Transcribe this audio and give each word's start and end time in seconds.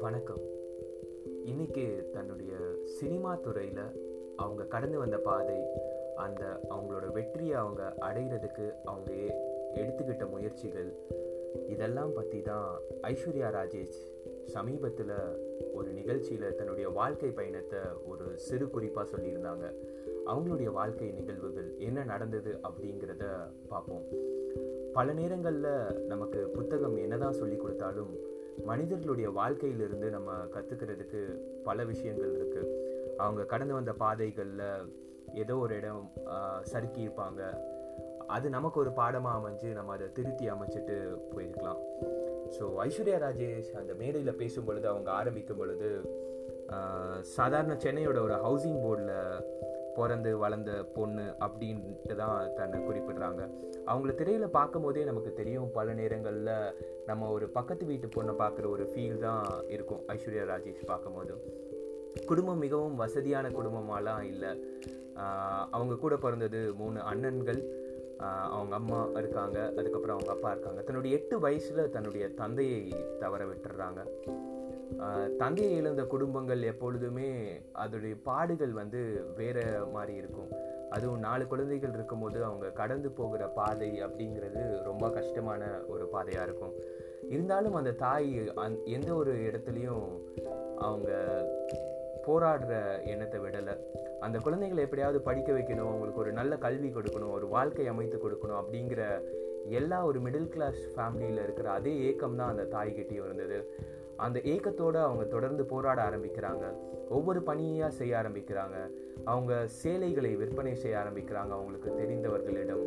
வணக்கம். 0.00 0.40
இன்னைக்கு 1.44 2.10
தன்னுடைய 2.12 2.50
சினிமா 2.84 3.34
துறையில் 3.34 3.80
அவங்க 4.36 4.64
கடந்து 4.64 4.98
வந்த 4.98 5.18
பாதை 5.18 5.58
அந்த 6.16 6.60
அவங்களோட 6.70 7.12
வெற்றியை 7.12 7.52
அவங்க 7.52 7.94
அடைகிறதுக்கு 8.00 8.74
அவங்க 8.84 9.12
எடுத்துக்கிட்ட 9.74 10.30
முயற்சிகள் 10.30 10.92
இதெல்லாம் 11.68 12.12
பற்றி 12.12 12.40
தான் 12.40 12.80
ஐஸ்வர்யா 13.02 13.50
ராஜேஷ் 13.50 14.00
சமீபத்தில் 14.54 15.14
ஒரு 15.78 15.88
நிகழ்ச்சியில் 15.98 16.54
தன்னுடைய 16.58 16.88
வாழ்க்கை 16.98 17.30
பயணத்தை 17.38 17.80
ஒரு 18.10 18.26
சிறு 18.46 18.66
குறிப்பாக 18.70 19.06
சொல்லியிருந்தாங்க. 19.12 19.66
அவங்களுடைய 20.30 20.70
வாழ்க்கை 20.78 21.08
நிகழ்வுகள் 21.18 21.68
என்ன 21.88 22.04
நடந்தது 22.12 22.52
அப்படிங்கிறத 22.68 23.24
பார்ப்போம். 23.72 24.06
பல 24.96 25.12
நேரங்களில் 25.20 25.72
நமக்கு 26.12 26.40
புத்தகம் 26.56 26.96
என்னதான் 27.04 27.38
சொல்லி 27.40 27.56
கொடுத்தாலும் 27.56 28.12
மனிதர்களுடைய 28.70 29.30
வாழ்க்கையிலிருந்து 29.40 30.10
நம்ம 30.10 30.32
கற்றுக்கிறதுக்கு 30.54 31.22
பல 31.64 31.84
விஷயங்கள் 31.84 32.36
இருக்குது 32.38 32.72
அவங்க 33.24 33.42
கடந்து 33.52 33.74
வந்த 33.74 33.92
பாதைகளில் 34.02 34.68
ஏதோ 35.42 35.54
ஒரு 35.64 35.74
இடம் 35.80 36.04
சறுக்கியிருப்பாங்க. 36.72 37.42
அது 38.34 38.46
நமக்கு 38.56 38.78
ஒரு 38.82 38.90
பாடமாக 38.98 39.38
அமைஞ்சு 39.38 39.68
நம்ம 39.78 39.92
அதை 39.96 40.06
திருத்தி 40.16 40.46
அமைச்சிட்டு 40.54 40.96
போயிருக்கலாம். 41.32 41.80
ஸோ 42.56 42.64
ஐஸ்வர்யா 42.86 43.18
ராஜேஷ் 43.24 43.70
அந்த 43.80 43.92
மேடையில் 44.00 44.38
பேசும் 44.40 44.66
பொழுது 44.68 44.86
அவங்க 44.92 45.10
ஆரம்பிக்கும் 45.20 45.60
பொழுது 45.60 45.90
சாதாரண 47.36 47.72
சென்னையோட 47.84 48.18
ஒரு 48.26 48.36
ஹவுசிங் 48.44 48.80
போர்டில் 48.84 49.14
பிறந்து 49.98 50.30
வளர்ந்த 50.42 50.72
பொண்ணு 50.96 51.24
அப்படின்ட்டு 51.44 52.14
தான் 52.22 52.50
தன்னை 52.56 52.78
குறிப்பிடுறாங்க. 52.86 53.42
அவங்கள 53.90 54.12
திரையில் 54.18 54.54
பார்க்கும் 54.56 54.84
போதே 54.86 55.04
நமக்கு 55.10 55.30
தெரியும் 55.38 55.70
பல 55.76 55.94
நேரங்களில் 56.00 56.52
நம்ம 57.10 57.30
ஒரு 57.36 57.46
பக்கத்து 57.56 57.84
வீட்டு 57.90 58.08
பொண்ணை 58.16 58.34
பார்க்குற 58.42 58.68
ஒரு 58.74 58.86
ஃபீல் 58.90 59.22
தான் 59.26 59.46
இருக்கும் 59.76 60.02
ஐஸ்வர்யா 60.14 60.44
ராஜேஷ் 60.52 60.90
பார்க்கும்போது. 60.92 61.34
குடும்பம் 62.30 62.62
மிகவும் 62.64 63.00
வசதியான 63.04 63.46
குடும்பமாலாம் 63.58 64.22
இல்லை. 64.32 64.52
அவங்க 65.76 65.94
கூட 66.04 66.14
பிறந்தது 66.24 66.60
மூணு 66.80 66.98
அண்ணன்கள். 67.10 67.60
அவங்க 68.18 68.74
அம்மா 68.74 69.08
இருக்காங்க 69.14 69.72
அதுக்கப்புறம் 69.76 70.16
அவங்க 70.16 70.32
அப்பா 70.32 70.50
இருக்காங்க. 70.50 70.80
தன்னுடைய 70.80 71.16
எட்டு 71.16 71.38
வயசில் 71.38 71.90
தன்னுடைய 71.90 72.28
தந்தையை 72.28 72.94
தவற 73.18 73.44
விட்டுறாங்க. 73.44 74.02
தந்தையை 75.36 75.76
இழந்த 75.76 76.04
குடும்பங்கள் 76.04 76.62
எப்பொழுதுமே 76.62 77.60
அதோடைய 77.74 78.16
பாடுகள் 78.22 78.70
வந்து 78.70 79.24
வேற 79.36 79.84
மாதிரி 79.92 80.14
இருக்கும். 80.14 80.50
அதுவும் 80.90 81.18
நாலு 81.18 81.46
குழந்தைகள் 81.46 81.92
இருக்கும்போது 81.92 82.44
அவங்க 82.44 82.70
கடந்து 82.70 83.10
போகிற 83.10 83.46
பாதை 83.48 84.02
அப்படிங்கிறது 84.04 84.82
ரொம்ப 84.82 85.10
கஷ்டமான 85.10 85.80
ஒரு 85.88 86.06
பாதையாக 86.06 86.46
இருக்கும். 86.46 86.72
இருந்தாலும் 87.28 87.74
அந்த 87.74 87.92
தாய் 87.92 88.52
அந் 88.54 88.74
எந்த 88.84 89.14
ஒரு 89.14 89.32
இடத்துலையும் 89.32 90.08
அவங்க 90.76 91.10
போராடுற 92.26 93.04
எண்ணத்தை 93.06 93.40
விடலை. 93.40 93.76
அந்த 94.20 94.38
குழந்தைங்களை 94.38 94.78
எப்படியாவது 94.78 95.20
படிக்க 95.20 95.52
வைக்கணும் 95.52 95.88
அவங்களுக்கு 95.88 96.20
ஒரு 96.20 96.32
நல்ல 96.32 96.56
கல்வி 96.56 96.88
கொடுக்கணும் 96.88 97.30
ஒரு 97.30 97.48
வாழ்க்கை 97.48 97.86
அமைத்து 97.86 98.18
கொடுக்கணும் 98.18 98.62
அப்படிங்கிற 98.62 99.22
எல்லா 99.68 100.04
ஒரு 100.04 100.20
மிடில் 100.20 100.48
கிளாஸ் 100.48 100.90
ஃபேமிலியில் 100.96 101.42
இருக்கிற 101.42 101.70
அதே 101.70 101.98
ஏக்கம் 101.98 102.36
தான் 102.36 102.56
அந்த 102.56 102.76
தாய்கிட்டையும் 102.76 103.24
இருந்தது. 103.24 103.74
அந்த 104.16 104.40
ஏக்கத்தோடு 104.44 104.98
அவங்க 104.98 105.24
தொடர்ந்து 105.24 105.64
போராட 105.64 106.02
ஆரம்பிக்கிறாங்க. 106.02 106.64
ஒவ்வொரு 107.08 107.42
பணியாக 107.42 107.90
செய்ய 107.90 108.16
ஆரம்பிக்கிறாங்க. 108.16 108.90
அவங்க 109.24 109.66
சேலைகளை 109.66 110.36
விற்பனை 110.36 110.74
செய்ய 110.74 110.96
ஆரம்பிக்கிறாங்க 110.96 111.50
அவங்களுக்கு 111.50 111.90
தெரிந்தவர்களிடம். 111.98 112.84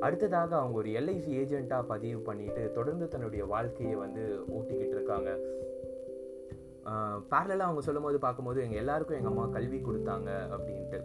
அடுத்ததாக 0.00 0.56
அவங்க 0.56 0.78
ஒரு 0.78 0.90
எல்ஐசி 0.90 1.32
ஏஜெண்ட்டாக 1.42 1.82
பதிவு 1.82 2.20
பண்ணிட்டு 2.20 2.72
தொடர்ந்து 2.72 3.08
தன்னுடைய 3.08 3.44
வாழ்க்கையை 3.44 3.94
வந்து 3.94 4.44
ஓட்டிக்கிட்டு 4.48 4.94
இருக்காங்க. 4.94 5.38
பேரலாக 7.32 7.66
அவங்க 7.68 7.82
சொல்லும் 7.86 8.06
போது 8.06 8.18
பார்க்கும்போது 8.24 8.58
எங்கள் 8.64 8.82
எல்லாருக்கும் 8.82 9.18
எங்கள் 9.18 9.32
அம்மா 9.32 9.44
கல்வி 9.56 9.78
கொடுத்தாங்க 9.80 10.30
அப்படின்ட்டு. 10.54 11.00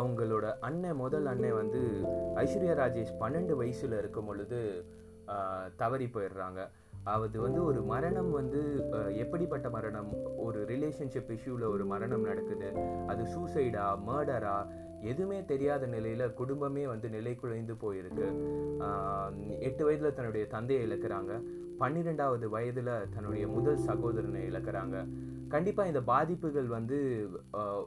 அவங்களோட 0.00 0.46
அண்ணன் 0.66 1.00
முதல் 1.02 1.28
அண்ணன் 1.32 1.58
வந்து 1.60 1.80
ஐஸ்வர்யா 2.42 2.74
ராஜேஷ் 2.82 3.16
பன்னெண்டு 3.22 3.54
வயசில் 3.60 3.96
இருக்கும் 4.02 4.28
பொழுது 4.30 4.60
தவறி 5.80 6.06
போயிடுறாங்க. 6.14 6.60
அது 7.14 7.36
வந்து 7.40 7.60
ஒரு 7.64 7.80
மரணம் 7.90 8.30
வந்து 8.38 8.60
எப்படிப்பட்ட 9.22 9.66
மரணம்? 9.76 10.10
ஒரு 10.46 10.60
ரிலேஷன்ஷிப் 10.70 11.30
இஷ்யூவில் 11.36 11.72
ஒரு 11.74 11.84
மரணம் 11.92 12.26
நடக்குது. 12.30 12.68
அது 13.06 13.22
சூசைடா 13.34 13.86
மர்டரா 14.08 14.56
எதுவுமே 15.10 15.38
தெரியாத 15.52 15.84
நிலையில் 15.94 16.34
குடும்பமே 16.40 16.84
வந்து 16.86 17.08
நிலை 17.08 17.32
குலைந்து 17.42 17.74
போயிருக்கு. 17.84 18.26
எட்டு 19.68 19.82
வயதில் 19.84 20.16
தன்னுடைய 20.18 20.46
தந்தையை 20.54 20.82
இழக்கிறாங்க. 20.86 21.32
பன்னிரெண்டாவது 21.82 22.46
வயதில் 22.54 22.94
தன்னுடைய 23.14 23.44
முதல் 23.56 23.84
சகோதரனை 23.88 24.42
இழக்கிறாங்க. 24.50 24.96
கண்டிப்பாக 25.54 25.90
இந்த 25.90 26.02
பாதிப்புகள் 26.10 26.68
வந்து 26.76 26.98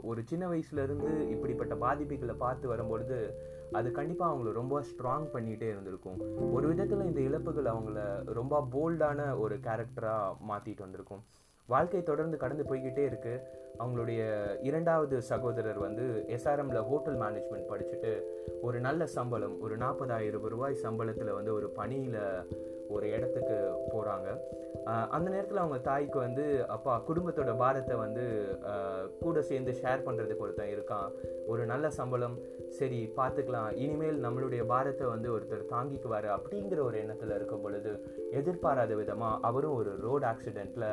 ஒரு 0.09 0.21
சின்ன 0.29 0.43
வயசுலேருந்து 0.51 1.11
இப்படிப்பட்ட 1.33 1.73
பாதிப்புகளை 1.85 2.35
பார்த்து 2.45 2.65
வரும்பொழுது 2.73 3.19
அது 3.79 3.89
கண்டிப்பாக 3.99 4.31
அவங்கள 4.31 4.51
ரொம்ப 4.61 4.75
ஸ்ட்ராங் 4.89 5.27
பண்ணிகிட்டே 5.35 5.67
இருந்திருக்கும். 5.73 6.17
ஒரு 6.55 6.65
விதத்தில் 6.71 7.07
இந்த 7.09 7.21
இழப்புகள் 7.29 7.69
அவங்கள 7.75 7.99
ரொம்ப 8.39 8.59
போல்டான 8.73 9.19
ஒரு 9.43 9.55
கேரக்டராக 9.67 10.35
மாற்றிட்டு 10.49 10.85
வந்திருக்கும். 10.85 11.23
வாழ்க்கை 11.69 12.01
தொடர்ந்து 12.09 12.37
கடந்து 12.41 12.63
போய்கிட்டே 12.69 13.03
இருக்குது 13.09 13.43
அவங்களுடைய 13.81 14.21
இரண்டாவது 14.67 15.15
சகோதரர் 15.29 15.79
வந்து 15.85 16.05
எஸ்ஆர்எம்ல 16.35 16.79
ஹோட்டல் 16.89 17.17
மேனேஜ்மெண்ட் 17.21 17.69
படிச்சுட்டு 17.71 18.11
ஒரு 18.67 18.77
நல்ல 18.87 19.05
சம்பளம் 19.15 19.55
ஒரு 19.65 19.75
நாற்பதாயிரம் 19.83 20.47
ரூபாய் 20.53 20.81
சம்பளத்தில் 20.85 21.37
வந்து 21.37 21.51
ஒரு 21.59 21.69
பணியில் 21.79 22.19
ஒரு 22.95 23.05
இடத்துக்கு 23.15 23.57
போகிறாங்க 23.93 24.29
அந்த 25.15 25.27
நேரத்தில் 25.33 25.61
அவங்க 25.61 25.77
தாய்க்கு 25.87 26.17
வந்து 26.19 26.45
அப்பா 26.75 26.93
குடும்பத்தோட 27.09 27.51
பாரத்தை 27.61 27.95
வந்து 27.95 28.23
கூட 29.21 29.41
சேர்ந்து 29.49 29.71
ஷேர் 29.81 30.05
பண்ணுறதுக்கு 30.07 30.45
ஒருத்தன் 30.45 30.73
இருக்கான். 30.73 31.07
ஒரு 31.51 31.63
நல்ல 31.71 31.89
சம்பளம். 31.99 32.35
சரி 32.79 32.99
பார்த்துக்கலாம் 33.19 33.69
இனிமேல் 33.83 34.23
நம்மளுடைய 34.25 34.63
பாரத்தை 34.73 35.07
வந்து 35.13 35.29
ஒருத்தர் 35.35 35.71
தாங்கிக்குவார் 35.73 36.29
அப்படிங்கிற 36.37 36.81
ஒரு 36.89 36.97
எண்ணத்தில் 37.03 37.35
இருக்கும் 37.37 37.63
பொழுது 37.65 37.93
எதிர்பாராத 38.39 38.95
விதமாக 39.01 39.41
அவரும் 39.49 39.77
ஒரு 39.81 39.93
ரோடு 40.07 40.25
ஆக்சிடெண்ட்டில் 40.31 40.89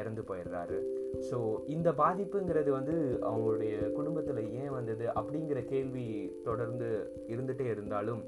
இறந்து 0.00 0.22
போயிடுறாரு. 0.30 0.78
ஸோ 1.28 1.38
இந்த 1.74 1.88
பாதிப்புங்கிறது 2.00 2.70
வந்து 2.78 2.96
அவங்களுடைய 3.28 3.74
குடும்பத்தில் 3.96 4.42
ஏன் 4.62 4.74
வந்தது 4.76 5.06
அப்படிங்கிற 5.20 5.60
கேள்வி 5.72 6.06
தொடர்ந்து 6.48 6.88
இருந்துகிட்டே 7.32 7.66
இருந்தாலும் 7.74 8.20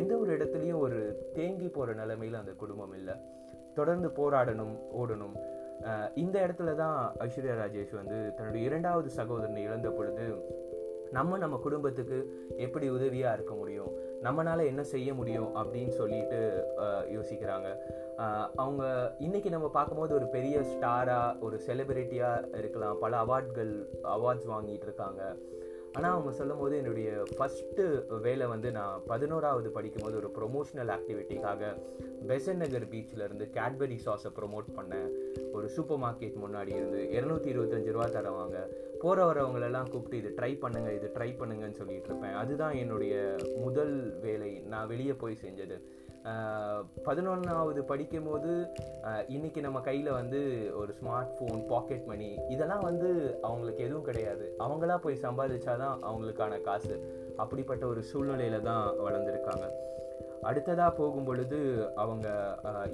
எந்த 0.00 0.12
ஒரு 0.22 0.30
இடத்துலையும் 0.36 0.82
ஒரு 0.86 1.00
தேங்கி 1.36 1.68
போகிற 1.68 1.94
நிலைமையில் 2.00 2.40
அந்த 2.44 2.54
குடும்பம் 2.62 2.94
இல்லை. 3.00 3.16
தொடர்ந்து 3.78 4.08
போராடணும் 4.20 4.74
ஓடணும். 5.00 5.36
இந்த 6.22 6.36
இடத்துல 6.46 6.72
தான் 6.82 6.98
ஐஸ்வர்யா 7.24 7.54
ராஜேஷ் 7.60 7.94
வந்து 8.00 8.18
தன்னுடைய 8.36 8.62
இரண்டாவது 8.68 9.08
சகோதரனை 9.18 9.62
இழந்த 9.68 9.88
பொழுது 9.96 10.26
நம்ம 11.16 11.36
நம்ம 11.42 11.56
குடும்பத்துக்கு 11.64 12.18
எப்படி 12.64 12.86
உதவியாக 12.94 13.34
இருக்க 13.36 13.54
முடியும்? 13.58 13.90
நம்மளால் 14.26 14.68
என்ன 14.70 14.82
செய்ய 14.92 15.08
முடியும்? 15.18 15.50
அப்படின்னு 15.60 15.92
சொல்லிட்டு 15.98 16.40
யோசிக்கிறாங்க. 17.16 17.68
அவங்க 18.62 18.84
இன்னைக்கு 19.26 19.50
நம்ம 19.54 19.68
பார்க்கும்போது 19.76 20.12
ஒரு 20.18 20.26
பெரிய 20.36 20.56
ஸ்டாராக 20.70 21.38
ஒரு 21.46 21.58
செலிபிரிட்டியாக 21.66 22.58
இருக்கலாம். 22.62 22.98
பல 23.04 23.22
அவார்ட்கள் 23.24 23.74
அவார்ட்ஸ் 24.16 24.50
வாங்கிட்டு 24.54 24.88
இருக்காங்க. 24.88 25.22
ஆனால் 25.96 26.12
அவங்க 26.12 26.30
சொல்லும் 26.32 26.58
போது 26.58 26.76
என்னுடைய 26.76 27.08
ஃபஸ்ட்டு 27.36 27.82
வேலை 28.20 28.46
வந்து 28.46 28.70
நான் 28.70 29.02
பதினோராவது 29.06 29.70
படிக்கும்போது 29.70 30.16
ஒரு 30.16 30.30
ப்ரொமோஷனல் 30.38 30.92
ஆக்டிவிட்டிக்காக 30.96 31.62
பெசன் 32.28 32.60
நகர் 32.62 32.86
பீச்சில் 32.92 33.24
இருந்து 33.24 33.50
கேட்பரி 33.52 33.98
சாஸை 34.06 34.30
ப்ரொமோட் 34.38 34.68
பண்ணேன். 34.76 35.08
ஒரு 35.52 35.68
சூப்பர் 35.68 35.98
மார்க்கெட் 35.98 36.40
முன்னாடி 36.44 36.72
இருந்து 36.76 37.00
இரநூத்தி 37.16 37.50
இருபத்தஞ்சு 37.54 37.92
ரூபா 37.92 38.06
தருவாங்க. 38.06 38.58
போகிற 39.02 39.26
வரவங்களெல்லாம் 39.32 39.90
கூப்பிட்டு 39.90 40.20
இது 40.22 40.30
ட்ரை 40.38 40.52
பண்ணுங்கள் 40.62 40.96
இது 40.98 41.12
ட்ரை 41.16 41.30
பண்ணுங்கன்னு 41.40 41.78
சொல்லிட்டு 41.80 42.08
இருப்பேன். 42.08 42.34
அதுதான் 42.42 42.74
என்னுடைய 42.74 43.36
முதல் 43.64 44.18
வேலை. 44.20 44.52
நான் 44.58 44.88
வெளியே 44.88 45.12
போய் 45.12 45.42
செஞ்சது. 45.44 45.78
பதினொன்றாவது 47.06 47.80
படிக்கும் 47.80 48.28
போது 48.28 48.52
இன்னைக்கு 49.28 49.60
நம்ம 49.60 49.80
கையில் 49.80 50.10
வந்து 50.10 50.40
ஒரு 50.80 50.92
ஸ்மார்ட் 50.98 51.32
ஃபோன் 51.36 51.60
பாக்கெட் 51.72 52.06
மணி 52.10 52.28
இதெல்லாம் 52.48 52.84
வந்து 52.88 53.40
அவங்களுக்கு 53.42 53.84
எதுவும் 53.84 54.06
கிடையாது. 54.08 54.56
அவங்களா 54.66 54.96
போய் 54.96 55.24
சம்பாதிச்சாதான் 55.24 55.96
அவங்களுக்கான 56.08 56.60
காசு. 56.60 56.96
அப்படிப்பட்ட 57.36 57.86
ஒரு 57.86 58.02
சூழ்நிலையில 58.12 58.60
தான் 58.62 58.86
வளர்ந்துருக்காங்க. 59.06 59.66
அடுத்ததாக 60.48 60.90
போகும் 60.90 61.24
பொழுது 61.24 61.58
அவங்க 62.02 62.28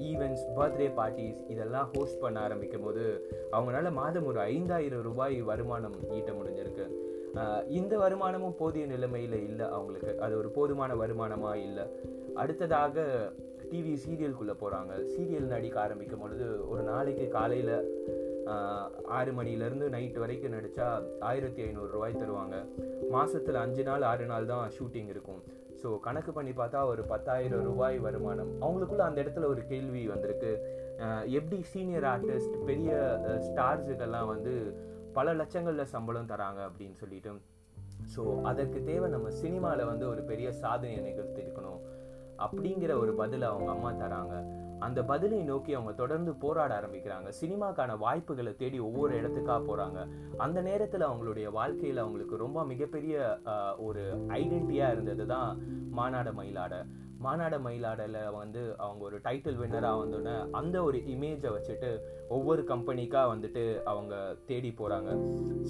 ஈவெண்ட்ஸ் 0.08 0.44
பர்த்டே 0.56 0.88
பார்ட்டிஸ் 0.98 1.40
இதெல்லாம் 1.52 1.88
ஹோஸ்ட் 1.94 2.20
பண்ண 2.20 2.40
ஆரம்பிக்கும் 2.40 2.82
போது 2.82 3.04
அவங்களால 3.52 3.92
மாதம் 3.92 4.26
ஒரு 4.32 4.40
ஐந்தாயிரம் 4.40 5.06
ரூபாய் 5.08 5.42
வருமானம் 5.42 5.96
ஈட்ட 6.18 6.32
முடிஞ்சிருக்கு. 6.32 6.86
இந்த 7.78 7.94
வருமானமும் 7.98 8.56
போதிய 8.60 8.86
நிலைமையில் 8.86 9.36
இல்லை 9.48 9.66
அவங்களுக்கு. 9.76 10.12
அது 10.24 10.34
ஒரு 10.38 10.48
போதுமான 10.56 10.94
வருமானமாக 11.02 11.62
இல்லை. 11.68 11.84
அடுத்ததாக 12.42 13.04
டிவி 13.70 13.92
சீரியலுக்குள்ளே 14.04 14.54
போகிறாங்க 14.62 14.92
சீரியல் 15.12 15.52
நடிக்க 15.54 15.76
ஆரம்பிக்கும் 15.80 16.22
பொழுது 16.22 16.46
ஒரு 16.72 16.82
நாளைக்கு 16.82 17.26
காலையில் 17.28 17.76
ஆறு 19.18 19.32
மணிலேருந்து 19.38 19.86
நைட் 19.94 20.18
வரைக்கும் 20.22 20.54
நடித்தா 20.56 20.86
ஆயிரத்தி 21.30 21.60
ஐநூறு 21.66 21.90
ரூபாய் 21.94 22.20
தருவாங்க. 22.22 22.56
மாதத்தில் 23.14 23.62
அஞ்சு 23.64 23.82
நாள் 23.88 24.06
ஆறு 24.10 24.24
நாள் 24.32 24.50
தான் 24.52 24.72
ஷூட்டிங் 24.76 25.10
இருக்கும். 25.14 25.40
ஸோ 25.82 25.88
கணக்கு 26.06 26.32
பண்ணி 26.38 26.52
பார்த்தா 26.60 26.80
ஒரு 26.92 27.02
பத்தாயிரம் 27.12 27.64
ரூபாய் 27.68 27.98
வருமானம். 28.06 28.50
அவங்களுக்குள்ள 28.64 29.04
அந்த 29.08 29.18
இடத்துல 29.22 29.48
ஒரு 29.52 29.62
கேள்வி 29.72 30.02
வந்திருக்கு. 30.06 30.52
எப்படி 31.38 31.60
சீனியர் 31.72 32.06
ஆர்டிஸ்ட் 32.14 32.56
பெரிய 32.70 32.92
ஸ்டார்ஸுக்கெல்லாம் 33.46 34.30
வந்து 34.34 34.54
பல 35.18 35.32
லட்சங்களில் 35.40 35.92
சம்பளம் 35.94 36.30
தராங்க 36.32 36.60
அப்படின்னு 36.68 36.96
சொல்லிட்டு. 37.02 37.32
ஸோ 38.12 38.22
அதற்கு 38.50 38.78
தேவை 38.90 39.06
நம்ம 39.14 39.30
சினிமாவில் 39.42 39.90
வந்து 39.92 40.04
ஒரு 40.12 40.22
பெரிய 40.30 40.48
சாதனையை 40.62 41.00
நிகழ்த்திருக்கணும் 41.08 41.80
அப்படிங்கிற 42.44 42.92
ஒரு 43.02 43.12
பதிலை 43.20 43.46
அவங்க 43.48 43.70
அம்மா 43.76 43.90
தராங்க. 44.02 44.34
அந்த 44.86 45.00
பதிலை 45.10 45.38
நோக்கி 45.50 45.72
அவங்க 45.76 45.92
தொடர்ந்து 45.92 46.32
போராட 46.42 46.70
ஆரம்பிக்கிறாங்க. 46.80 47.28
சினிமாக்கான 47.40 47.96
வாய்ப்புகளை 48.04 48.52
தேடி 48.60 48.78
ஒவ்வொரு 48.86 49.12
இடத்துக்கா 49.20 49.56
போறாங்க. 49.68 49.98
அந்த 50.44 50.58
நேரத்தில் 50.68 51.08
அவங்களுடைய 51.08 51.48
வாழ்க்கையில் 51.58 52.02
அவங்களுக்கு 52.04 52.36
ரொம்ப 52.44 52.64
மிகப்பெரிய 52.72 53.16
ஒரு 53.88 54.04
ஐடென்டிட்டியா 54.40 54.88
இருந்தது 54.94 55.26
தான் 55.34 55.50
மாநாட 55.98 56.30
மயிலாட. 56.40 56.74
மாநாட 57.24 57.54
மயிலாடல 57.64 58.18
வந்து 58.32 58.60
அவங்க 58.84 59.02
ஒரு 59.08 59.16
டைட்டில் 59.24 59.58
வின்னராக 59.62 60.00
வந்தோடனே 60.02 60.34
அந்த 60.50 60.76
ஒரு 60.82 60.98
இமேஜை 61.14 61.50
வச்சுட்டு 61.56 61.90
ஒவ்வொரு 62.36 62.62
கம்பெனிக்காக 62.70 63.32
வந்துட்டு 63.32 63.64
அவங்க 63.92 64.14
தேடி 64.50 64.70
போகிறாங்க 64.78 65.10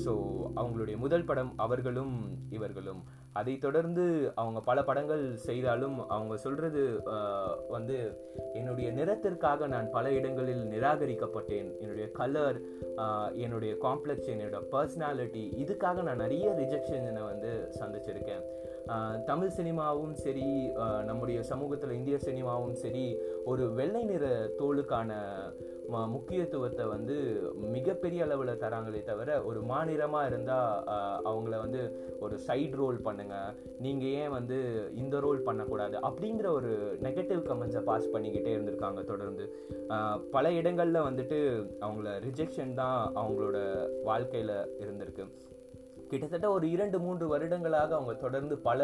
ஸோ 0.05 0.13
அவங்களுடைய 0.61 0.97
முதல் 1.05 1.29
படம் 1.31 1.53
அவர்களும் 1.65 2.15
இவர்களும். 2.59 3.01
அதை 3.39 3.53
தொடர்ந்து 3.59 4.05
அவங்க 4.41 4.61
பல 4.69 4.79
படங்கள் 4.83 5.25
செய்தாலும் 5.49 5.97
அவங்க 6.15 6.35
சொல்றது 6.37 6.81
வந்து 7.75 7.97
என்னுடைய 8.53 8.89
நிறத்திற்காக 8.91 9.67
நான் 9.75 9.91
பல 9.97 10.13
இடங்களில் 10.13 10.63
நிராகரிக்கப்பட்டேன். 10.75 11.69
என்னுடைய 11.83 12.07
கலர் 12.21 12.59
என்னுடைய 13.45 13.73
காம்ப்ளெக்ஸ் 13.87 14.33
என்னோட 14.35 14.61
பர்சனாலிட்டி 14.75 15.45
இதுக்காக 15.65 16.03
நான் 16.09 16.23
நிறைய 16.25 16.49
ரிஜெக்ஷனை 16.63 17.23
வந்து 17.33 17.53
சந்திச்சிருக்கேன். 17.81 18.45
தமிழ் 19.27 19.55
சினிமாவும் 19.57 20.15
சரி 20.23 20.47
நம்முடைய 21.09 21.41
சமூகத்தில் 21.51 21.97
இந்திய 21.99 22.17
சினிமாவும் 22.29 22.79
சரி 22.85 23.05
ஒரு 23.51 23.65
வெள்ளை 23.79 24.03
நிற 24.05 24.27
தோலுக்கான 24.61 25.11
முக்கியத்துவத்தை 26.15 26.85
வந்து 26.95 27.17
மிகப்பெரிய 27.77 28.25
அளவில் 28.27 28.61
தராங்களே 28.63 29.01
தவிர 29.09 29.29
ஒரு 29.49 29.61
மாநிலமாக 29.71 30.29
இருந்தால் 30.31 30.85
அவங்கள 31.31 31.55
வந்து 31.65 31.81
ஒரு 32.25 32.37
சைட் 32.47 32.77
ரோல் 32.81 32.99
பண்ணுங்கள் 33.07 33.55
நீங்கள் 33.85 34.15
ஏன் 34.23 34.35
வந்து 34.37 34.59
இந்த 35.03 35.21
ரோல் 35.27 35.47
பண்ணக்கூடாது? 35.49 35.97
அப்படிங்கிற 36.09 36.49
ஒரு 36.59 36.73
நெகட்டிவ் 37.07 37.43
கமெண்ட்ஸை 37.51 37.83
பாஸ் 37.91 38.13
பண்ணிக்கிட்டே 38.15 38.55
இருந்திருக்காங்க 38.57 39.03
தொடர்ந்து. 39.05 39.47
பல 40.37 40.53
இடங்களில் 40.61 41.07
வந்துட்டு 41.09 41.39
அவங்கள 41.87 42.11
ரிஜெக்ஷன் 42.29 42.75
தான் 42.83 43.01
அவங்களோட 43.21 43.59
வாழ்க்கையில் 44.11 44.57
இருந்திருக்கு. 44.85 45.27
கிட்டத்தட்ட 46.11 46.47
ஒரு 46.57 46.67
இரண்டு 46.75 46.99
மூன்று 47.05 47.27
வருடங்களாக 47.29 47.95
அவங்க 47.97 48.15
தொடர்ந்து 48.25 48.55
பல 48.69 48.81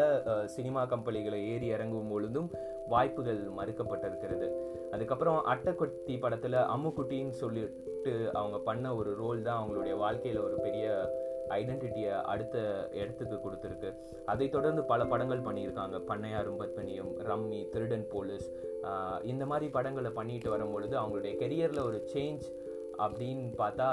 சினிமா 0.55 0.81
கம்பெனிகளை 0.91 1.39
ஏறி 1.53 1.67
இறங்கும் 1.75 2.09
பொழுதும் 2.11 2.49
வாய்ப்புகள் 2.93 3.41
மறுக்கப்பட்டிருக்கிறது. 3.59 4.47
அதுக்கப்புறம் 4.91 5.39
அட்டைக்குட்டி 5.53 6.15
படத்தில் 6.19 6.57
அம்முக்குட்டின்னு 6.73 7.35
சொல்லிட்டு 7.43 8.13
அவங்க 8.33 8.57
பண்ண 8.67 8.95
ஒரு 8.99 9.13
ரோல் 9.21 9.41
தான் 9.47 9.59
அவங்களுடைய 9.61 9.95
வாழ்க்கையில் 10.03 10.45
ஒரு 10.47 10.57
பெரிய 10.65 10.85
ஐடென்டிட்டியை 11.57 12.13
அடுத்த 12.31 12.57
இடத்துக்கு 13.01 13.37
கொடுத்துருக்கு. 13.43 13.89
அதை 14.31 14.47
தொடர்ந்து 14.55 14.81
பல 14.91 15.01
படங்கள் 15.11 15.45
பண்ணியிருக்காங்க. 15.47 15.97
பண்ணையார் 16.09 16.49
பத்மனியும் 16.61 17.11
ரம்மி 17.29 17.61
திருடன் 17.73 18.07
போலீஸ் 18.13 18.47
இந்த 19.31 19.43
மாதிரி 19.51 19.67
படங்களை 19.77 20.11
பண்ணிட்டு 20.19 20.49
வரும்பொழுது 20.55 20.95
அவங்களுடைய 21.01 21.33
கெரியரில் 21.43 21.87
ஒரு 21.89 21.99
சேஞ்ச் 22.13 22.47
அப்படின்னு 23.05 23.45
பார்த்தா 23.61 23.87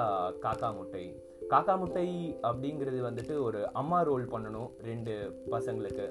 காக்கா 0.44 0.68
முட்டை. 0.76 1.04
காக்கா 1.52 1.74
முட்டை 1.80 2.08
அப்படிங்கிறது 2.48 3.00
வந்துட்டு 3.08 3.34
ஒரு 3.46 3.60
அம்மா 3.80 3.98
ரோல் 4.08 4.26
பண்ணணும் 4.34 4.70
ரெண்டு 4.90 5.14
பசங்களுக்கு. 5.54 6.06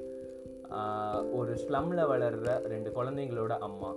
ஒரு 1.40 1.54
ஸ்லம்மில் 1.64 2.10
வளர்கிற 2.12 2.52
ரெண்டு 2.74 2.90
குழந்தைங்களோட 2.98 3.54
அம்மா. 3.68 3.92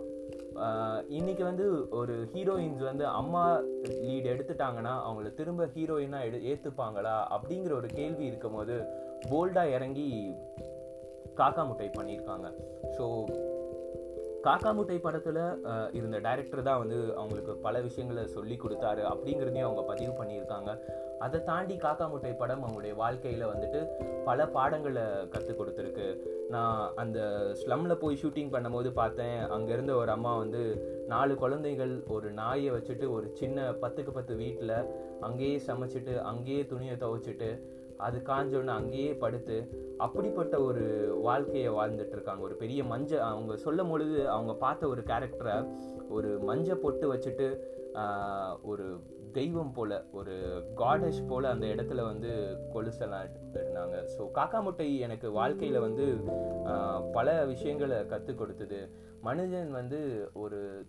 இன்றைக்கி 1.18 1.42
வந்து 1.48 1.64
ஒரு 1.98 2.14
ஹீரோயின்ஸ் 2.32 2.82
வந்து 2.88 3.04
அம்மா 3.20 3.42
லீட் 4.04 4.30
எடுத்துட்டாங்கன்னா 4.32 4.92
அவங்கள 5.06 5.30
திரும்ப 5.40 5.66
ஹீரோயினாக 5.74 6.28
எடு 6.28 6.38
ஏற்றுப்பாங்களா 6.52 7.16
அப்படிங்கிற 7.36 7.72
ஒரு 7.80 7.88
கேள்வி 7.98 8.24
இருக்கும்போது 8.30 8.76
போல்டாக 9.30 9.74
இறங்கி 9.76 10.08
காக்கா 11.40 11.62
முட்டை 11.68 11.88
பண்ணியிருக்காங்க. 11.98 12.48
ஸோ 12.96 13.06
காக்கா 14.46 14.70
முட்டை 14.78 14.96
படத்தில் 15.04 15.40
இருந்த 15.98 16.16
டைரக்டர் 16.26 16.68
தான் 16.68 16.80
வந்து 16.82 16.98
அவங்களுக்கு 17.20 17.52
பல 17.64 17.80
விஷயங்களை 17.86 18.22
சொல்லி 18.34 18.56
கொடுத்தாரு 18.62 19.02
அப்படிங்கிறதையும் 19.12 19.68
அவங்க 19.68 19.82
பதிவு 19.90 20.12
பண்ணியிருக்காங்க. 20.18 20.70
அதை 21.24 21.38
தாண்டி 21.48 21.76
காக்கா 21.84 22.06
முட்டை 22.12 22.32
படம் 22.40 22.62
அவங்களுடைய 22.64 22.94
வாழ்க்கையில் 23.02 23.50
வந்துட்டு 23.52 23.80
பல 24.28 24.46
பாடங்களை 24.56 25.04
கற்றுக் 25.32 25.58
கொடுத்துருக்கு. 25.60 26.06
நான் 26.54 26.80
அந்த 27.02 27.18
ஸ்லம்மில் 27.60 28.00
போய் 28.02 28.20
ஷூட்டிங் 28.22 28.52
பண்ணும்போது 28.54 28.90
பார்த்தேன். 29.00 29.38
அங்கேருந்த 29.56 29.94
ஒரு 30.02 30.12
அம்மா 30.16 30.34
வந்து 30.42 30.62
நாலு 31.12 31.34
குழந்தைகள் 31.42 31.94
ஒரு 32.16 32.30
நாயை 32.40 32.70
வச்சுட்டு 32.76 33.08
ஒரு 33.16 33.28
சின்ன 33.40 33.68
பத்துக்கு 33.82 34.14
பத்து 34.18 34.36
வீட்டில் 34.42 34.76
அங்கேயே 35.28 35.56
சமைச்சிட்டு 35.68 36.14
அங்கேயே 36.32 36.62
துணியை 36.72 36.96
துவைச்சிட்டு 37.04 37.50
அது 37.96 38.18
காஞ்சோன்னு 38.18 38.66
அங்கேயே 38.66 39.14
படுத்து 39.14 39.72
அப்படிப்பட்ட 39.96 40.60
ஒரு 40.60 41.14
வாழ்க்கையை 41.22 41.68
வாழ்ந்துட்டு 41.68 42.12
இருக்காங்க 42.12 42.42
ஒரு 42.42 42.54
பெரிய 42.54 42.82
மஞ்ச 42.82 43.18
அவங்க 43.18 43.56
சொல்லும் 43.56 43.88
பொழுது 43.88 44.28
அவங்க 44.28 44.54
பார்த்த 44.54 44.88
ஒரு 44.88 45.02
கேரக்டரை 45.02 45.68
ஒரு 46.08 46.38
மஞ்ச 46.46 46.74
பொட்டு 46.74 47.14
வச்சுட்டு 47.14 47.58
ஒரு 48.62 49.00
தெய்வம் 49.32 49.72
போல 49.72 50.04
ஒரு 50.12 50.34
காடஸ் 50.76 51.28
போல 51.28 51.48
அந்த 51.48 51.66
இடத்துல 51.66 52.04
வந்து 52.04 52.28
கொலுசெல்லாம் 52.74 53.24
இருந்தாங்க 53.54 53.96
ஸோ 54.18 54.28
காக்கா 54.34 54.62
முட்டை 54.62 54.98
எனக்கு 54.98 55.32
வாழ்க்கையில் 55.32 55.80
வந்து 55.80 56.16
பல 57.12 57.44
விஷயங்களை 57.44 58.06
கற்றுக் 58.06 58.38
கொடுத்தது. 58.38 58.90
மனிதன் 59.20 59.70
வந்து 59.70 60.30
ஒரு 60.32 60.86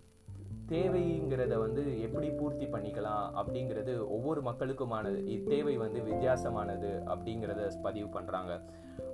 தேவைங்கிறத 0.72 1.54
வந்து 1.64 1.84
எப்படி 2.06 2.28
பூர்த்தி 2.40 2.66
பண்ணிக்கலாம் 2.74 3.28
அப்படிங்கிறது 3.40 3.94
ஒவ்வொரு 4.16 4.42
மக்களுக்குமானது. 4.48 5.20
இத்தேவை 5.36 5.76
வந்து 5.84 6.00
வித்தியாசமானது 6.10 6.92
அப்படிங்கிறத 7.14 7.70
பதிவு 7.86 8.10
பண்ணுறாங்க 8.18 8.54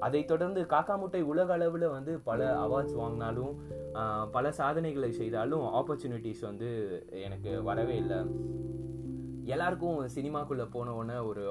அதை 0.06 0.22
தொடர்ந்து 0.32 0.62
காக்கா 0.74 0.96
முட்டை 1.02 1.22
உலக 1.32 1.50
அளவில் 1.58 1.88
வந்து 1.96 2.14
பல 2.30 2.50
அவார்ட்ஸ் 2.66 2.98
வாங்கினாலும் 3.02 3.54
பல 4.36 4.46
சாதனைகளை 4.60 5.12
செய்தாலும் 5.22 5.66
ஆப்பர்ச்சுனிட்டிஸ் 5.80 6.44
வந்து 6.50 6.70
எனக்கு 7.26 7.52
வரவே 7.70 7.96
இல்லை. 8.04 8.20
எல்லாருக்கும் 9.54 10.00
சினிமாக்குள்ளே 10.16 10.66
போனவுடனே 10.76 11.18
ஒரு 11.30 11.44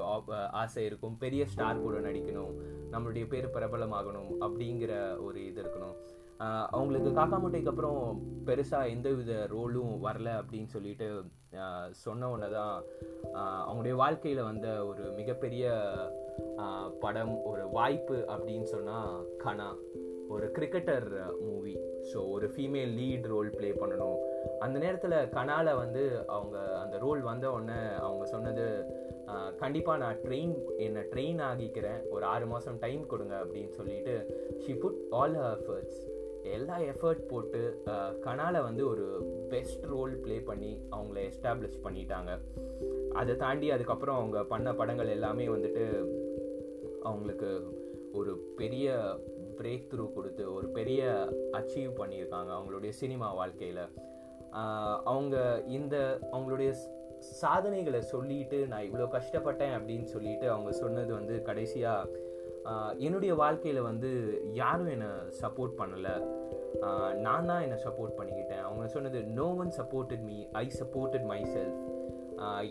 ஆசை 0.61 0.83
இருக்கும். 0.89 1.17
பெரிய 1.23 1.43
ஸ்டார் 1.51 1.83
கூட 1.85 1.97
நடிக்கணும். 2.07 2.53
நம்மளுடைய 2.93 3.25
பேர் 3.33 3.53
பிரபலமாகணும் 3.57 4.31
அப்படிங்கிற 4.45 4.93
ஒரு 5.27 5.39
இது 5.49 5.61
இருக்கணும். 5.63 5.95
அவங்களுக்கு 6.71 7.09
காக்கா 7.09 7.37
முட்டைக்கு 7.39 7.69
அப்புறம் 7.69 7.99
பெருசாக 8.45 8.89
எந்த 8.89 9.09
வித 9.09 9.47
ரோலும் 9.51 9.93
வரல 10.03 10.29
அப்படின்னு 10.39 10.65
சொல்லிட்டு 10.65 11.07
சொன்ன 11.91 12.29
உடனே 12.29 12.51
தான் 12.51 12.75
அவங்களுடைய 13.67 13.91
வாழ்க்கையில் 13.91 14.41
வந்த 14.43 14.85
ஒரு 14.85 15.03
மிகப்பெரிய 15.11 15.65
படம் 16.99 17.43
ஒரு 17.43 17.69
வாய்ப்பு 17.69 18.25
அப்படின்னு 18.29 18.63
சொன்னால் 18.63 19.25
கனா. 19.43 19.69
ஒரு 20.29 20.51
கிரிக்கெட்டர் 20.51 21.07
மூவி 21.41 21.73
ஸோ 22.13 22.31
ஒரு 22.31 22.47
ஃபீமேல் 22.47 22.91
லீட் 22.99 23.25
ரோல் 23.27 23.49
ப்ளே 23.49 23.69
பண்ணணும். 23.71 24.19
அந்த 24.59 24.79
நேரத்தில் 24.79 25.29
கனால 25.29 25.75
வந்து 25.75 26.25
அவங்க 26.27 26.57
அந்த 26.77 26.97
ரோல் 26.97 27.21
வந்த 27.21 27.51
உடனே 27.51 27.79
அவங்க 27.99 28.25
சொன்னது 28.25 28.65
கண்டிப்பாக 29.57 29.97
நான் 29.97 30.17
ட்ரெயின் 30.17 30.53
என்னை 30.77 31.01
ட்ரெயின் 31.01 31.41
ஆகிக்கிறேன் 31.41 32.01
ஒரு 32.09 32.25
ஆறு 32.25 32.45
மாதம் 32.45 32.79
டைம் 32.79 33.07
கொடுங்க 33.07 33.35
அப்படின்னு 33.43 33.69
சொல்லிட்டு 33.69 34.15
ஷி 34.65 34.73
புட் 34.73 34.99
ஆல் 35.09 35.35
எஃபர்ட்ஸ் 35.35 36.01
எல்லா 36.43 36.77
எஃபர்ட் 36.79 37.27
போட்டு 37.27 37.83
கனாலை 38.25 38.61
வந்து 38.63 38.87
ஒரு 38.87 39.05
பெஸ்ட் 39.49 39.83
ரோல் 39.83 40.15
ப்ளே 40.15 40.39
பண்ணி 40.39 40.71
அவங்கள 40.91 41.19
எஸ்டாப்ளிஷ் 41.29 41.83
பண்ணிட்டாங்க. 41.83 42.31
அதை 43.13 43.35
தாண்டி 43.35 43.71
அதுக்கப்புறம் 43.71 44.15
அவங்க 44.15 44.43
பண்ண 44.43 44.73
படங்கள் 44.73 45.07
எல்லாமே 45.07 45.47
வந்துட்டு 45.47 45.83
அவங்களுக்கு 47.01 47.49
ஒரு 48.13 48.37
பெரிய 48.55 49.17
பிரேக் 49.61 49.87
த்ரூ 49.91 50.13
கொடுத்து 50.13 50.53
ஒரு 50.53 50.67
பெரிய 50.67 51.01
அச்சீவ் 51.51 51.91
பண்ணியிருக்காங்க 51.99 52.51
அவங்களுடைய 52.57 52.89
சினிமா 52.89 53.33
வாழ்க்கையில். 53.33 53.85
அவங்க 55.03 55.63
இந்த 55.67 56.19
அவங்களுடைய 56.31 56.71
சாதனைகளை 57.19 58.01
சொல்லிட்டு 58.01 58.67
நான் 58.67 58.83
இவ்வளோ 58.83 59.07
கஷ்டப்பட்டேன் 59.11 59.75
அப்படின்னு 59.77 60.03
சொல்லிட்டு 60.03 60.49
அவங்க 60.49 60.71
சொன்னது 60.71 61.13
வந்து 61.13 61.41
கடைசியாக 61.41 62.09
என்னுடைய 63.05 63.33
வாழ்க்கையில் 63.35 63.87
வந்து 63.89 64.11
யாரும் 64.61 64.91
என்னை 64.95 65.11
சப்போர்ட் 65.41 65.79
பண்ணலை. 65.81 66.15
நான் 67.25 67.47
தான் 67.49 67.63
என்னை 67.65 67.77
சப்போர்ட் 67.83 68.17
பண்ணிக்கிட்டேன். 68.19 68.63
அவங்க 68.67 68.85
சொன்னது 68.87 69.19
no 69.39 69.47
one 69.63 69.73
supported 69.79 70.23
me 70.29 70.37
I 70.61 70.65
supported 70.81 71.25
myself 71.55 71.79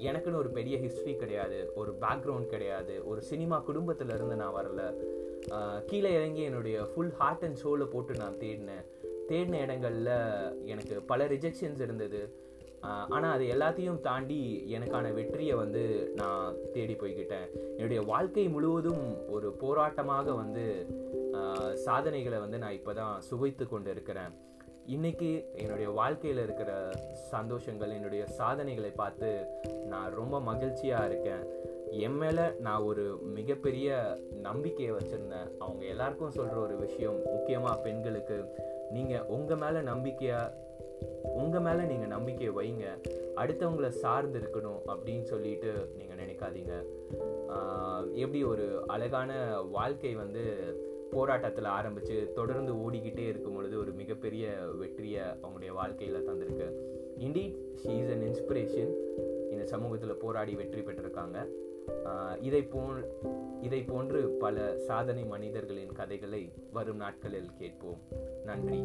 எனக்குன்னு 0.08 0.40
ஒரு 0.42 0.50
பெரிய 0.58 0.76
ஹிஸ்ட்ரி 0.84 1.12
கிடையாது. 1.16 1.58
ஒரு 1.80 1.92
பேக்ரவுண்ட் 2.00 2.48
கிடையாது. 2.54 2.94
ஒரு 3.10 3.20
சினிமா 3.30 3.58
குடும்பத்தில் 3.68 4.14
இருந்து 4.16 4.36
நான் 4.36 4.56
வரல. 4.60 4.82
கீழே 5.90 6.10
இறங்கி 6.18 6.42
என்னுடைய 6.48 6.78
ஃபுல் 6.90 7.14
ஹார்ட் 7.20 7.44
அண்ட் 7.48 7.60
சோலை 7.62 7.86
போட்டு 7.86 8.14
நான் 8.22 8.40
தேடினேன். 8.42 8.84
தேடின 9.28 9.60
இடங்களில் 9.64 10.14
எனக்கு 10.72 10.94
பல 11.10 11.26
ரிஜெக்ஷன்ஸ் 11.26 11.80
இருந்தது. 11.86 12.20
ஆனால் 12.82 13.32
அது 13.32 13.44
எல்லாத்தையும் 13.44 14.00
தாண்டி 14.00 14.66
எனக்கான 14.66 15.14
வெற்றியை 15.14 15.54
வந்து 15.54 16.12
நான் 16.14 16.56
தேடி 16.72 16.94
போய்கிட்டேன் 16.94 17.48
என்னுடைய 17.76 18.02
வாழ்க்கை 18.02 18.48
முழுவதும் 18.48 19.04
ஒரு 19.28 19.50
போராட்டமாக 19.62 20.34
வந்து 20.34 20.64
சாதனைகளை 21.74 22.38
வந்து 22.38 22.58
நான் 22.58 22.72
இப்போ 22.72 22.92
தான் 22.92 23.20
சுவைத்து 23.20 23.68
கொண்டு 23.68 23.90
இருக்கிறேன் 23.90 24.32
இன்னைக்கு 24.86 25.28
என்னுடைய 25.54 25.90
வாழ்க்கையில் 25.90 26.38
இருக்கிற 26.38 26.70
சந்தோஷங்கள் 27.34 27.88
என்னுடைய 27.88 28.26
சாதனைகளை 28.26 28.90
பார்த்து 28.90 29.28
நான் 29.86 30.14
ரொம்ப 30.14 30.40
மகிழ்ச்சியாக 30.40 31.06
இருக்கேன். 31.06 31.44
என் 31.90 32.16
மேலே 32.16 32.44
நான் 32.58 32.82
ஒரு 32.82 33.04
மிகப்பெரிய 33.34 34.16
நம்பிக்கையை 34.40 34.92
வச்சுருந்தேன். 34.94 35.48
அவங்க 35.58 35.84
எல்லாருக்கும் 35.84 36.30
சொல்கிற 36.30 36.60
ஒரு 36.60 36.76
விஷயம் 36.76 37.18
முக்கியமாக 37.32 37.82
பெண்களுக்கு 37.82 38.38
நீங்கள் 38.90 39.26
உங்கள் 39.36 39.56
மேலே 39.56 39.80
நம்பிக்கையாக 39.80 40.52
உங்கள் 41.40 41.64
மேலே 41.66 41.82
நீங்கள் 41.90 42.14
நம்பிக்கையை 42.14 42.52
வைங்க. 42.58 42.86
அடுத்தவங்கள 43.42 43.88
சார்ந்து 43.88 44.38
இருக்கணும் 44.40 44.80
அப்படின்னு 44.92 45.22
சொல்லிட்டு 45.22 45.72
நீங்கள் 45.98 46.20
நினைக்காதீங்க. 46.22 46.74
எப்படி 48.22 48.44
ஒரு 48.44 48.66
அழகான 48.86 49.32
வாழ்க்கை 49.76 50.14
வந்து 50.14 50.44
போராட்டத்தில் 51.14 51.68
ஆரம்பித்து 51.78 52.32
தொடர்ந்து 52.34 52.72
ஓடிக்கிட்டே 52.84 53.24
இருக்கும் 53.30 53.54
பொழுது 53.54 53.78
ஒரு 53.78 53.92
மிகப்பெரிய 53.92 54.52
வெற்றியை 54.82 55.22
அவங்களுடைய 55.22 55.72
வாழ்க்கையில் 55.80 56.26
தந்திருக்கு. 56.28 56.68
Indeed 57.26 57.58
she 57.82 57.94
is 58.02 58.12
an 58.14 58.24
inspiration 58.28 58.92
இந்த 59.50 59.64
சமூகத்தில் 59.64 60.20
போராடி 60.24 60.54
வெற்றி 60.54 60.80
பெற்றிருக்காங்க. 60.80 61.38
இதை 62.40 62.62
போ 62.62 62.82
இதை 63.60 63.82
போன்று 63.82 64.20
பல 64.44 64.76
சாதனை 64.88 65.24
மனிதர்களின் 65.24 65.92
கதைகளை 65.92 66.42
வரும் 66.72 66.96
நாட்களில் 66.96 67.50
கேட்போம். 67.58 68.00
நன்றி. 68.44 68.80